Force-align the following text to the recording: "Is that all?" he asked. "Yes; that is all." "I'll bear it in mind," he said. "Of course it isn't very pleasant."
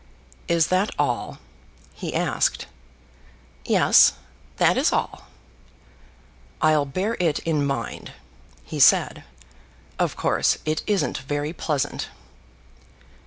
"Is 0.47 0.69
that 0.73 0.89
all?" 0.97 1.37
he 1.93 2.15
asked. 2.15 2.65
"Yes; 3.65 4.13
that 4.57 4.75
is 4.75 4.91
all." 4.91 5.27
"I'll 6.59 6.85
bear 6.87 7.15
it 7.19 7.37
in 7.37 7.63
mind," 7.63 8.13
he 8.63 8.79
said. 8.79 9.23
"Of 9.99 10.15
course 10.15 10.57
it 10.65 10.81
isn't 10.87 11.19
very 11.19 11.53
pleasant." 11.53 12.09